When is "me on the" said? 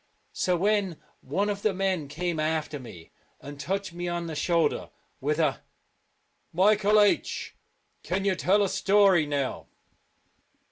3.93-4.33